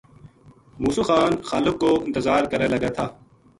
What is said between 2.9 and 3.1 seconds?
تھا